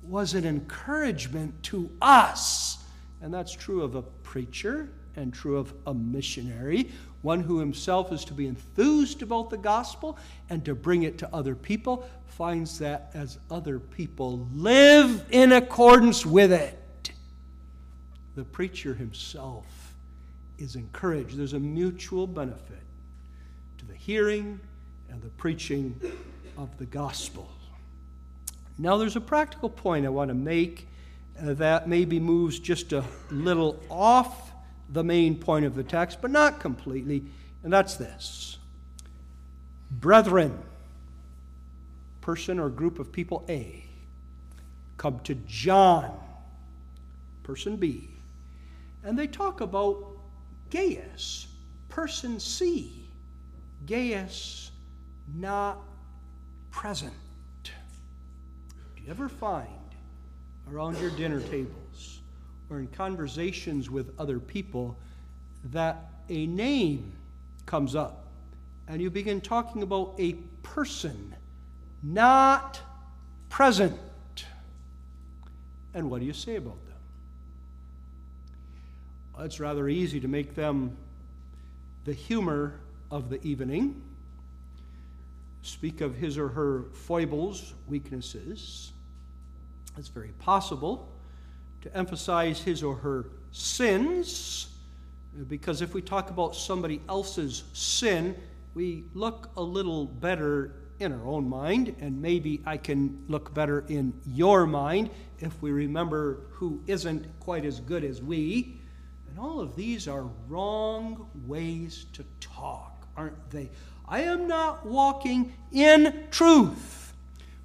[0.04, 2.78] was an encouragement to us.
[3.22, 8.24] And that's true of a preacher and true of a missionary, one who himself is
[8.26, 10.18] to be enthused about the gospel
[10.50, 12.08] and to bring it to other people,
[12.40, 17.12] finds that as other people live in accordance with it,
[18.38, 19.94] the preacher himself
[20.58, 21.36] is encouraged.
[21.38, 22.80] There's a mutual benefit
[23.80, 24.58] to the hearing
[25.10, 26.00] and the preaching
[26.58, 27.52] of the gospel.
[28.78, 30.88] Now, there's a practical point I want to make
[31.38, 34.54] uh, that maybe moves just a little off
[34.88, 37.26] the main point of the text, but not completely,
[37.66, 38.60] and that's this
[39.92, 40.58] Brethren,
[42.22, 43.86] person or group of people A,
[44.98, 46.12] come to John,
[47.44, 48.10] person B,
[49.04, 49.98] and they talk about
[50.70, 51.48] Gaius,
[51.88, 53.08] person C,
[53.86, 54.72] Gaius
[55.36, 55.80] not
[56.72, 57.14] present.
[57.64, 57.72] Do
[59.04, 59.68] you ever find
[60.72, 62.20] around your dinner tables
[62.70, 64.98] or in conversations with other people
[65.72, 67.12] that a name
[67.66, 68.28] comes up
[68.88, 71.36] and you begin talking about a person
[72.02, 72.80] not
[73.50, 73.98] present?
[75.94, 76.96] And what do you say about them?
[79.34, 80.98] Well, it's rather easy to make them
[82.06, 82.80] the humor
[83.12, 84.02] of the evening
[85.62, 88.92] speak of his or her foibles, weaknesses.
[89.98, 91.10] It's very possible
[91.82, 94.68] to emphasize his or her sins,
[95.48, 98.36] because if we talk about somebody else's sin,
[98.74, 103.86] we look a little better in our own mind, and maybe I can look better
[103.88, 105.10] in your mind
[105.40, 108.80] if we remember who isn't quite as good as we.
[109.30, 113.70] And all of these are wrong ways to talk, aren't they?
[114.08, 117.14] I am not walking in truth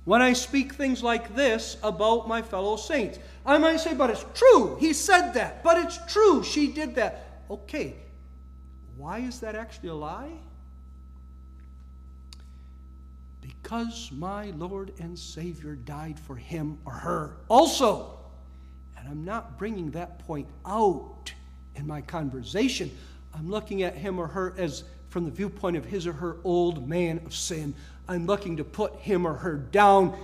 [0.05, 3.19] when I speak things like this about my fellow saints.
[3.45, 4.77] I might say, but it's true.
[4.77, 5.65] He said that.
[5.65, 6.45] But it's true.
[6.45, 7.43] She did that.
[7.51, 7.97] Okay.
[8.97, 10.33] Why is that actually a lie?
[13.45, 18.19] Because my Lord and Savior died for him or her also.
[18.97, 21.31] And I'm not bringing that point out
[21.75, 22.91] in my conversation.
[23.35, 26.89] I'm looking at him or her as from the viewpoint of his or her old
[26.89, 27.75] man of sin.
[28.09, 30.19] I'm looking to put him or her down.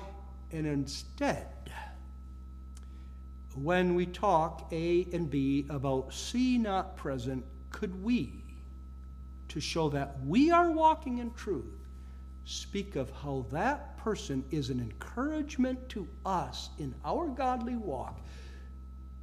[0.51, 1.47] And instead,
[3.55, 8.43] when we talk A and B about C not present, could we,
[9.49, 11.80] to show that we are walking in truth,
[12.51, 18.19] speak of how that person is an encouragement to us in our godly walk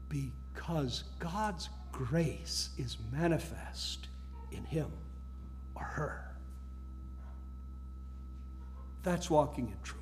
[0.07, 4.07] because God's grace is manifest
[4.51, 4.89] in him
[5.75, 6.37] or her.
[9.03, 10.01] That's walking in truth.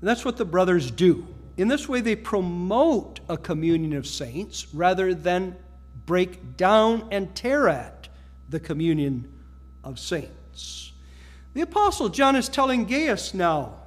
[0.00, 1.26] And that's what the brothers do.
[1.56, 5.56] In this way, they promote a communion of saints rather than
[6.04, 8.08] break down and tear at
[8.50, 9.39] the communion
[9.84, 10.92] of saints.
[11.54, 13.80] The Apostle John is telling Gaius now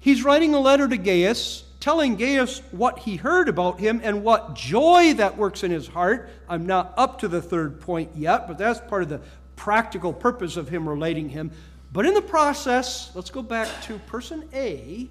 [0.00, 4.54] He's writing a letter to Gaius, telling Gaius what he heard about him and what
[4.54, 6.30] joy that works in his heart.
[6.48, 9.20] I'm not up to the third point yet, but that's part of the
[9.56, 11.50] practical purpose of him relating him.
[11.92, 15.08] But in the process, let's go back to person A,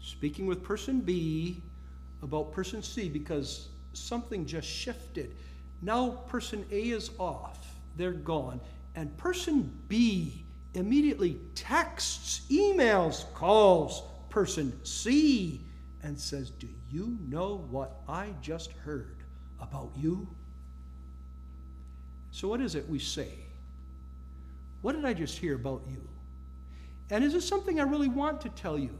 [0.00, 1.62] speaking with person B
[2.22, 5.36] about person C because something just shifted.
[5.82, 7.63] Now person A is off,
[7.96, 8.60] they're gone.
[8.94, 15.60] And person B immediately texts, emails, calls person C
[16.02, 19.16] and says, Do you know what I just heard
[19.60, 20.28] about you?
[22.30, 23.30] So, what is it we say?
[24.82, 26.06] What did I just hear about you?
[27.10, 28.98] And is this something I really want to tell you?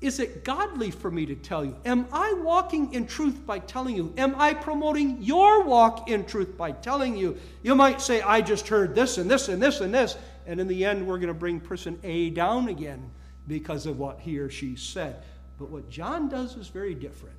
[0.00, 1.76] Is it godly for me to tell you?
[1.84, 4.12] Am I walking in truth by telling you?
[4.18, 7.38] Am I promoting your walk in truth by telling you?
[7.62, 10.16] You might say, I just heard this and this and this and this.
[10.46, 13.10] And in the end, we're going to bring person A down again
[13.46, 15.22] because of what he or she said.
[15.58, 17.36] But what John does is very different.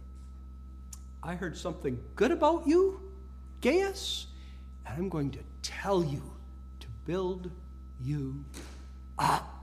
[1.21, 2.99] I heard something good about you,
[3.61, 4.27] Gaius,
[4.85, 6.21] and I'm going to tell you
[6.79, 7.51] to build
[7.99, 8.45] you
[9.17, 9.54] up.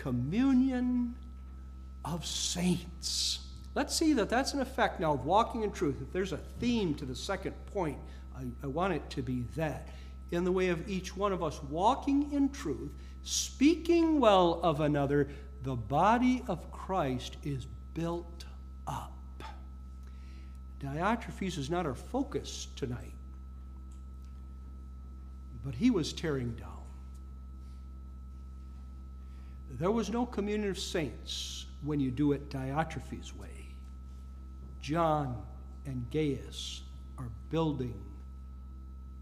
[0.00, 1.14] Communion
[2.06, 3.40] of saints.
[3.74, 5.96] Let's see that that's an effect now of walking in truth.
[6.00, 7.98] If there's a theme to the second point,
[8.34, 9.88] I, I want it to be that
[10.30, 12.92] in the way of each one of us walking in truth,
[13.24, 15.28] speaking well of another,
[15.64, 18.46] the body of Christ is built
[18.86, 19.12] up.
[20.82, 23.12] Diotrephes is not our focus tonight,
[25.62, 26.79] but he was tearing down.
[29.78, 33.74] There was no communion of saints when you do it Diotrephes' way.
[34.82, 35.40] John
[35.86, 36.82] and Gaius
[37.18, 38.02] are building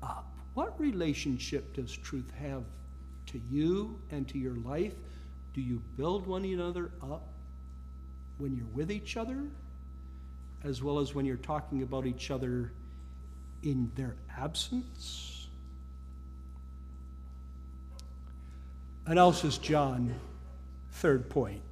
[0.03, 0.32] up.
[0.55, 2.64] What relationship does truth have
[3.26, 4.94] to you and to your life?
[5.55, 7.28] Do you build one another up
[8.38, 9.42] when you're with each other,
[10.64, 12.72] as well as when you're talking about each other
[13.62, 15.49] in their absence?
[19.07, 20.14] And now says John,
[20.99, 21.62] third point.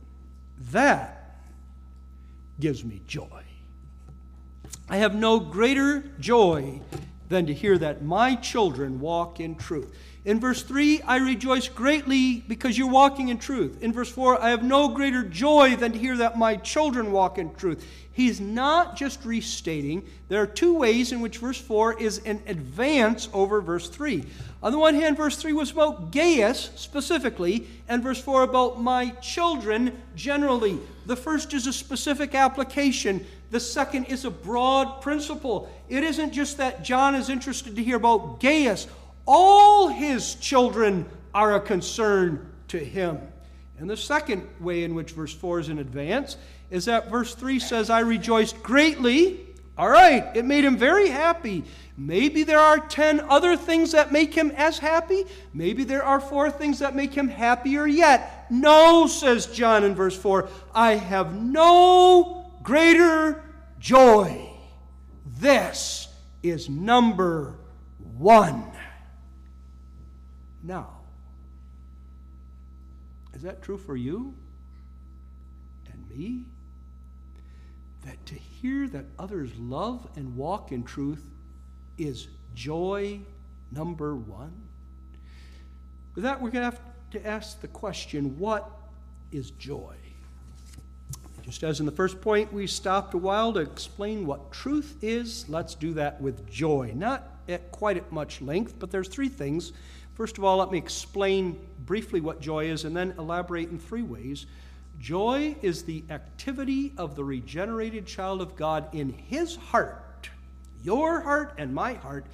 [0.73, 1.41] That
[2.59, 3.43] gives me joy.
[4.89, 6.81] I have no greater joy
[7.29, 9.95] than to hear that my children walk in truth.
[10.27, 13.81] In verse 3, I rejoice greatly because you're walking in truth.
[13.81, 17.39] In verse 4, I have no greater joy than to hear that my children walk
[17.39, 17.87] in truth.
[18.11, 20.05] He's not just restating.
[20.27, 24.25] There are two ways in which verse 4 is an advance over verse 3.
[24.65, 29.11] On the one hand, verse 3 was about Gaius specifically, and verse 4 about my
[29.21, 30.81] children generally.
[31.05, 35.71] The first is a specific application, the second is a broad principle.
[35.89, 38.89] It isn't just that John is interested to hear about Gaius,
[39.27, 43.19] all his children are a concern to him.
[43.79, 46.37] And the second way in which verse 4 is in advance
[46.71, 49.41] is that verse 3 says, I rejoiced greatly.
[49.77, 51.65] All right, it made him very happy.
[51.99, 55.25] Maybe there are 10 other things that make him as happy.
[55.53, 58.47] Maybe there are four things that make him happier yet.
[58.51, 63.45] No, says John in verse 4, I have no greater
[63.79, 64.51] joy.
[65.39, 66.09] This
[66.43, 67.59] is number
[68.17, 68.65] one.
[70.67, 70.89] Now,
[73.35, 74.35] is that true for you
[75.93, 76.45] and me?
[78.05, 81.25] That to hear that others love and walk in truth
[81.99, 83.21] is joy
[83.71, 84.53] number one?
[86.17, 86.81] With that, we're going to have
[87.13, 88.69] to ask the question what
[89.31, 89.95] is joy?
[91.43, 95.49] Just as in the first point, we stopped a while to explain what truth is,
[95.49, 96.91] let's do that with joy.
[96.93, 99.73] Not at quite at much length, but there's three things.
[100.17, 104.03] First of all, let me explain briefly what joy is and then elaborate in three
[104.03, 104.47] ways.
[104.99, 110.31] Joy is the activity of the regenerated child of God in his heart,
[110.83, 112.25] your heart and my heart,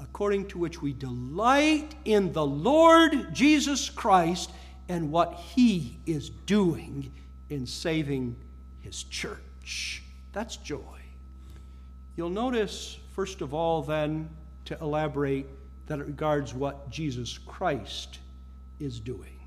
[0.00, 4.52] according to which we delight in the Lord Jesus Christ
[4.88, 7.10] and what he is doing
[7.50, 8.36] in saving
[8.80, 10.04] his church.
[10.32, 11.00] That's joy.
[12.16, 14.28] You'll notice, first of all, then,
[14.66, 15.46] to elaborate,
[15.86, 18.18] that it regards what Jesus Christ
[18.80, 19.38] is doing.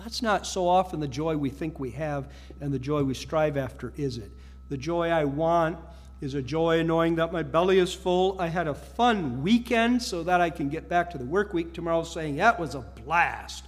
[0.00, 3.56] That's not so often the joy we think we have and the joy we strive
[3.56, 4.32] after, is it?
[4.68, 5.78] The joy I want
[6.20, 8.40] is a joy knowing that my belly is full.
[8.40, 11.72] I had a fun weekend so that I can get back to the work week
[11.72, 13.64] tomorrow saying that was a blast.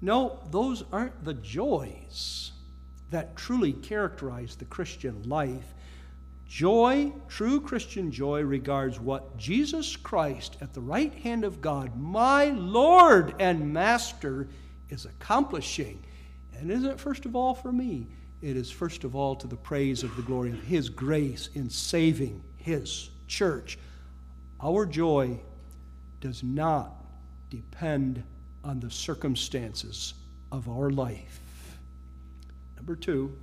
[0.00, 2.52] No, those aren't the joys
[3.10, 5.74] that truly characterize the Christian life.
[6.48, 12.46] Joy, true Christian joy, regards what Jesus Christ at the right hand of God, my
[12.46, 14.48] Lord and Master,
[14.88, 16.02] is accomplishing.
[16.54, 18.06] And is isn't first of all for me.
[18.42, 21.68] It is first of all to the praise of the glory of His grace in
[21.68, 23.78] saving His church.
[24.60, 25.40] Our joy
[26.20, 26.94] does not
[27.50, 28.22] depend
[28.62, 30.14] on the circumstances
[30.52, 31.40] of our life.
[32.76, 33.36] Number two,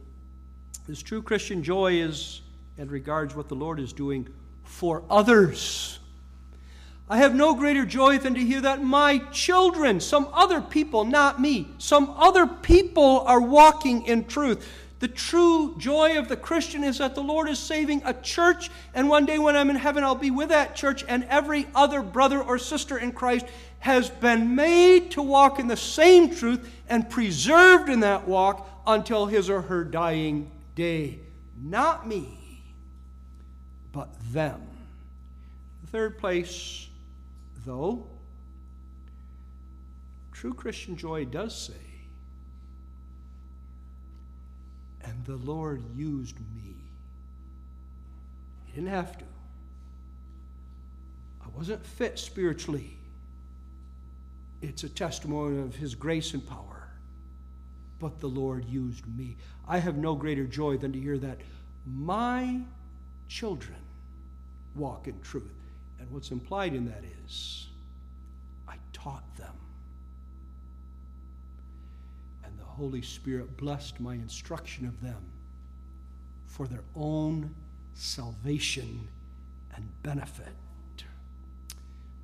[0.88, 2.42] this true Christian joy is
[2.78, 4.28] and regards what the Lord is doing
[4.64, 6.00] for others.
[7.10, 11.40] I have no greater joy than to hear that my children, some other people, not
[11.40, 14.68] me, some other people are walking in truth.
[15.00, 19.10] The true joy of the Christian is that the Lord is saving a church, and
[19.10, 22.42] one day when I'm in heaven, I'll be with that church, and every other brother
[22.42, 23.46] or sister in Christ
[23.80, 29.26] has been made to walk in the same truth and preserved in that walk until
[29.26, 31.20] his or her dying day.
[31.62, 32.40] Not me,
[33.94, 34.62] but them.
[35.84, 36.90] The third place,
[37.66, 38.08] though,
[40.34, 41.74] true Christian joy does say,
[45.04, 46.76] and the Lord used me.
[48.66, 49.26] He didn't have to.
[51.42, 52.98] I wasn't fit spiritually.
[54.62, 56.88] It's a testimony of His grace and power.
[58.00, 59.38] But the Lord used me.
[59.68, 61.42] I have no greater joy than to hear that
[61.86, 62.62] my
[63.28, 63.83] children
[64.76, 65.54] walk in truth.
[66.00, 67.68] And what's implied in that is,
[68.68, 69.56] I taught them.
[72.44, 75.24] And the Holy Spirit blessed my instruction of them
[76.46, 77.54] for their own
[77.94, 79.08] salvation
[79.76, 80.54] and benefit.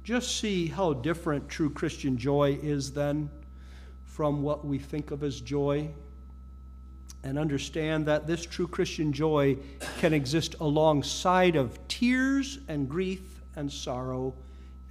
[0.04, 3.30] Just see how different true Christian joy is then
[4.06, 5.90] from what we think of as joy
[7.24, 9.58] and understand that this true Christian joy
[10.00, 14.34] can exist alongside of tears and grief and sorrow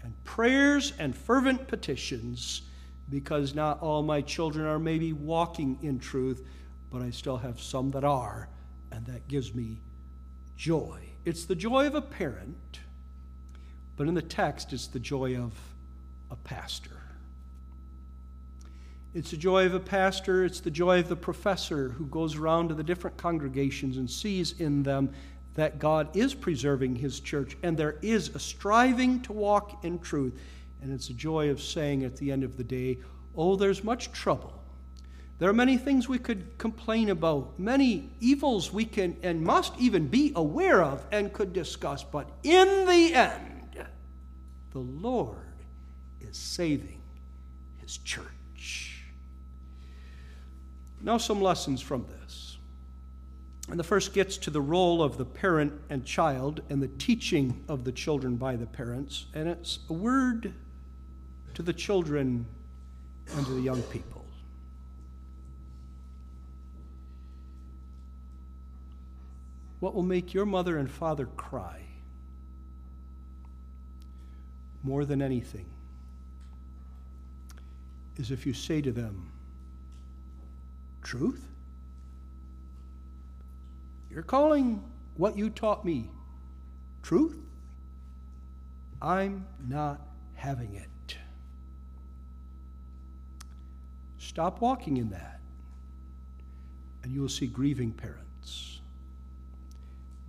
[0.02, 2.62] and prayers and fervent petitions
[3.08, 6.46] because not all my children are maybe walking in truth,
[6.90, 8.50] but I still have some that are,
[8.92, 9.80] and that gives me
[10.54, 11.00] joy.
[11.24, 12.80] It's the joy of a parent,
[13.96, 15.54] but in the text, it's the joy of
[16.30, 17.00] a pastor.
[19.14, 22.68] It's the joy of a pastor, it's the joy of the professor who goes around
[22.68, 25.14] to the different congregations and sees in them
[25.58, 30.40] that God is preserving his church and there is a striving to walk in truth.
[30.80, 32.98] And it's a joy of saying at the end of the day,
[33.36, 34.62] Oh, there's much trouble.
[35.40, 40.06] There are many things we could complain about, many evils we can and must even
[40.06, 43.84] be aware of and could discuss, but in the end,
[44.70, 45.38] the Lord
[46.20, 47.02] is saving
[47.78, 49.02] his church.
[51.00, 52.17] Now, some lessons from this.
[53.70, 57.64] And the first gets to the role of the parent and child and the teaching
[57.68, 59.26] of the children by the parents.
[59.34, 60.54] And it's a word
[61.54, 62.46] to the children
[63.36, 64.24] and to the young people.
[69.80, 71.82] What will make your mother and father cry
[74.82, 75.66] more than anything
[78.16, 79.30] is if you say to them,
[81.02, 81.47] truth.
[84.10, 84.82] You're calling
[85.16, 86.10] what you taught me
[87.02, 87.36] truth?
[89.00, 90.00] I'm not
[90.34, 91.16] having it.
[94.18, 95.40] Stop walking in that,
[97.02, 98.80] and you will see grieving parents.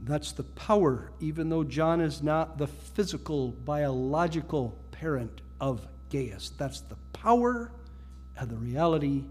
[0.04, 6.52] That's the power, even though John is not the physical, biological parent of Gaius.
[6.58, 7.72] That's the power
[8.38, 9.26] and the reality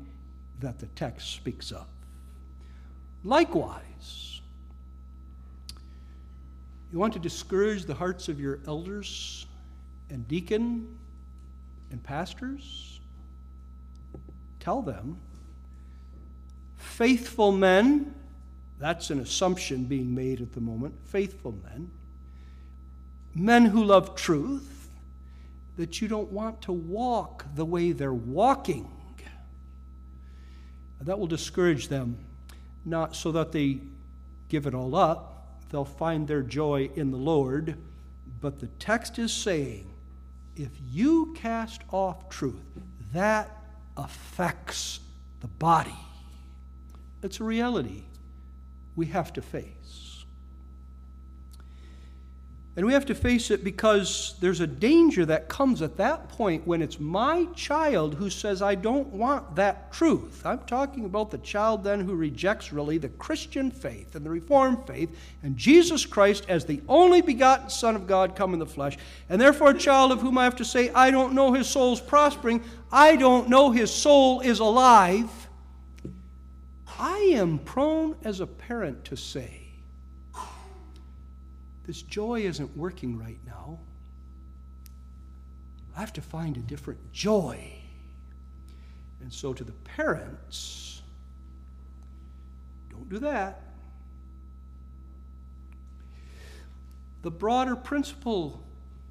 [0.60, 1.86] that the text speaks of.
[3.24, 3.82] Likewise,
[6.92, 9.46] you want to discourage the hearts of your elders
[10.10, 10.98] and deacon
[11.90, 13.00] and pastors?
[14.60, 15.18] Tell them,
[16.76, 18.14] faithful men,
[18.78, 21.90] that's an assumption being made at the moment, faithful men,
[23.34, 24.88] men who love truth,
[25.76, 28.90] that you don't want to walk the way they're walking
[31.02, 32.18] that will discourage them,
[32.84, 33.78] not so that they
[34.48, 35.37] give it all up.
[35.70, 37.76] They'll find their joy in the Lord.
[38.40, 39.90] But the text is saying
[40.56, 42.64] if you cast off truth,
[43.12, 43.50] that
[43.96, 45.00] affects
[45.40, 45.94] the body.
[47.22, 48.02] It's a reality
[48.96, 50.07] we have to face.
[52.78, 56.64] And we have to face it because there's a danger that comes at that point
[56.64, 60.42] when it's my child who says, I don't want that truth.
[60.46, 64.86] I'm talking about the child then who rejects really the Christian faith and the Reformed
[64.86, 68.96] faith and Jesus Christ as the only begotten Son of God come in the flesh.
[69.28, 72.00] And therefore, a child of whom I have to say, I don't know his soul's
[72.00, 72.62] prospering,
[72.92, 75.48] I don't know his soul is alive.
[76.96, 79.67] I am prone as a parent to say,
[81.88, 83.78] this joy isn't working right now.
[85.96, 87.58] I have to find a different joy.
[89.22, 91.00] And so, to the parents,
[92.90, 93.62] don't do that.
[97.22, 98.62] The broader principle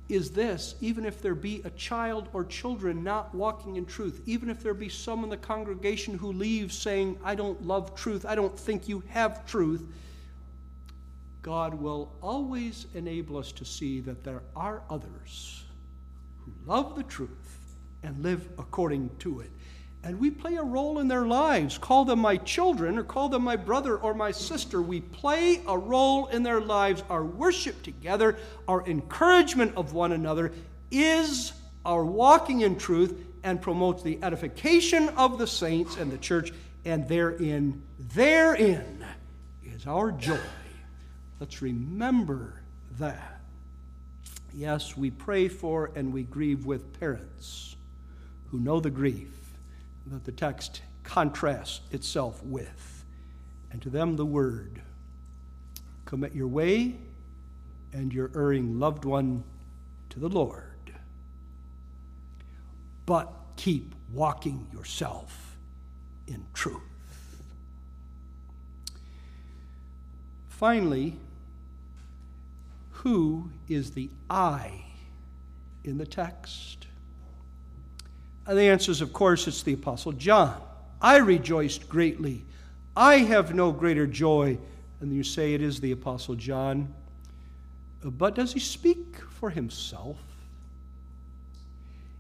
[0.08, 4.52] is this even if there be a child or children not walking in truth, even
[4.52, 8.36] if there be some in the congregation who leave saying, I don't love truth, I
[8.36, 9.84] don't think you have truth,
[11.48, 15.64] God will always enable us to see that there are others
[16.44, 17.58] who love the truth
[18.04, 19.50] and live according to it
[20.04, 21.78] and we play a role in their lives.
[21.78, 24.82] Call them my children or call them my brother or my sister.
[24.82, 27.02] We play a role in their lives.
[27.10, 28.38] Our worship together,
[28.68, 30.52] our encouragement of one another
[30.92, 31.54] is
[31.86, 36.52] our walking in truth and promotes the edification of the saints and the church,
[36.86, 39.06] and therein, therein
[39.64, 40.40] is our joy.
[41.40, 42.62] Let's remember
[43.00, 43.42] that.
[44.54, 47.76] Yes, we pray for and we grieve with parents
[48.50, 49.30] who know the grief
[50.08, 53.04] that the text contrasts itself with.
[53.72, 54.82] And to them, the word
[56.06, 56.96] commit your way
[57.94, 59.44] and your erring loved one
[60.10, 60.64] to the Lord.
[63.06, 65.58] But keep walking yourself
[66.28, 66.82] in truth.
[70.50, 71.14] Finally,
[72.98, 74.84] who is the I
[75.84, 76.88] in the text?
[78.48, 80.60] And the answer is, of course, it's the Apostle John.
[81.02, 82.44] I rejoiced greatly.
[82.96, 84.58] I have no greater joy.
[85.00, 86.92] And you say it is the Apostle John.
[88.04, 90.18] But does he speak for himself?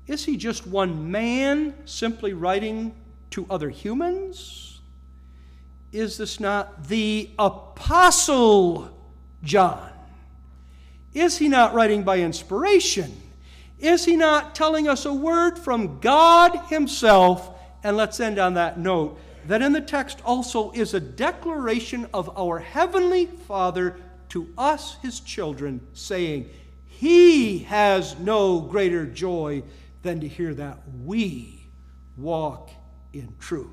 [0.05, 2.93] Is he just one man simply writing
[3.31, 4.79] to other humans?
[5.91, 8.91] Is this not the Apostle
[9.43, 9.96] John?
[11.17, 13.11] Is he not writing by inspiration?
[13.79, 17.49] Is he not telling us a word from God Himself?
[17.83, 22.37] And let's end on that note that in the text also is a declaration of
[22.37, 23.97] our Heavenly Father
[24.29, 26.51] to us, His children, saying,
[26.85, 29.63] He has no greater joy
[30.03, 31.67] than to hear that we
[32.15, 32.69] walk
[33.13, 33.69] in truth.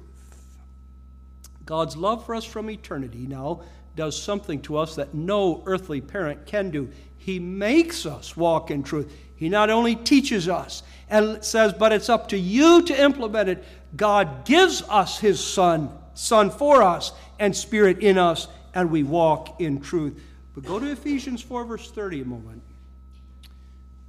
[1.66, 3.62] God's love for us from eternity now
[3.96, 6.90] does something to us that no earthly parent can do.
[7.24, 9.10] He makes us walk in truth.
[9.34, 13.64] He not only teaches us and says, but it's up to you to implement it.
[13.96, 19.58] God gives us His Son, Son for us, and Spirit in us, and we walk
[19.58, 20.22] in truth.
[20.54, 22.60] But go to Ephesians 4, verse 30 a moment.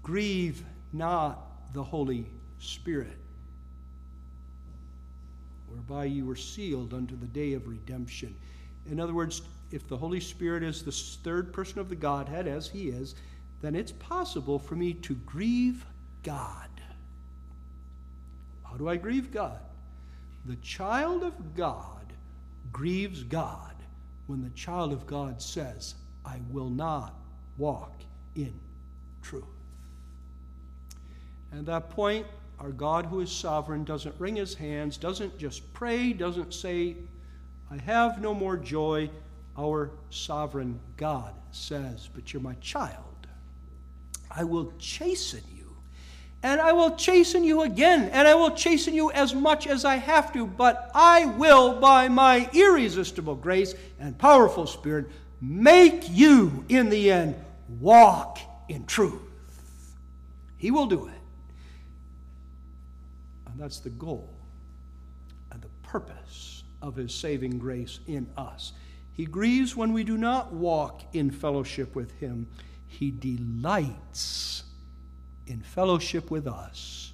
[0.04, 1.40] Grieve not
[1.74, 2.26] the Holy
[2.60, 3.18] Spirit,
[5.70, 8.36] whereby you were sealed unto the day of redemption.
[8.92, 9.42] In other words,
[9.76, 13.16] if the Holy Spirit is the third person of the Godhead, as He is,
[13.62, 15.86] then it's possible for me to grieve
[16.24, 16.70] God.
[18.64, 19.60] How do I grieve God?
[20.46, 22.14] The child of God
[22.72, 23.74] grieves God
[24.28, 25.96] when the child of God says,
[26.26, 27.14] I will not
[27.58, 28.02] walk
[28.36, 28.54] in
[29.22, 29.44] truth.
[31.52, 32.26] And at that point,
[32.60, 36.96] our God who is sovereign doesn't wring his hands, doesn't just pray, doesn't say,
[37.70, 39.10] I have no more joy.
[39.58, 43.28] Our sovereign God says, But you're my child.
[44.30, 45.76] I will chasten you.
[46.44, 49.96] And I will chasten you again, and I will chasten you as much as I
[49.96, 55.08] have to, but I will, by my irresistible grace and powerful spirit,
[55.42, 57.36] make you, in the end,
[57.80, 58.40] walk
[58.70, 59.22] in truth.
[60.58, 61.14] He will do it.
[63.48, 64.30] And that's the goal
[65.52, 68.74] and the purpose of His saving grace in us.
[69.16, 72.48] He grieves when we do not walk in fellowship with Him.
[72.86, 74.64] He delights
[75.48, 77.14] in fellowship with us,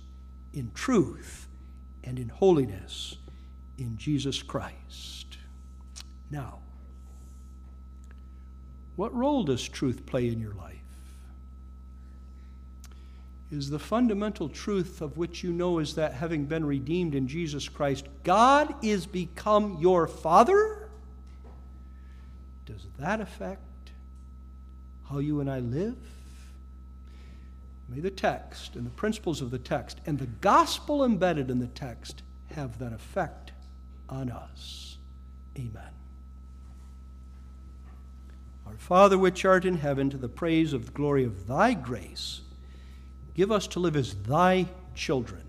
[0.54, 1.48] in truth
[2.04, 3.18] and in holiness
[3.78, 5.38] in Jesus Christ.
[6.30, 6.60] Now,
[8.96, 10.78] what role does truth play in your life?
[13.52, 17.68] Is the fundamental truth of which you know is that having been redeemed in Jesus
[17.68, 20.81] Christ, God is become your Father?
[22.72, 23.62] Does that affect
[25.10, 25.98] how you and I live.
[27.90, 31.68] May the text and the principles of the text and the gospel embedded in the
[31.68, 33.52] text have that effect
[34.08, 34.98] on us.
[35.58, 35.92] Amen.
[38.66, 42.40] Our Father which art in heaven, to the praise of the glory of thy grace,
[43.34, 45.44] give us to live as thy children,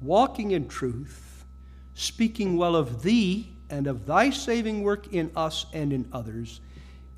[0.00, 1.44] walking in truth,
[1.94, 6.60] speaking well of thee and of thy saving work in us and in others,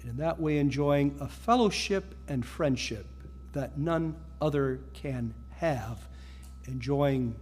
[0.00, 3.04] and in that way enjoying a fellowship and friendship
[3.52, 5.98] that none other can have,
[6.64, 7.34] enjoying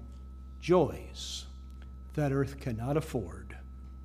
[0.60, 1.46] joys
[2.14, 3.43] that earth cannot afford.